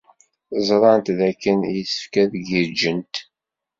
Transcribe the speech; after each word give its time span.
Ẓrant 0.67 1.07
dakken 1.17 1.59
yessefk 1.75 2.13
ad 2.23 2.31
giǧǧent. 2.47 3.15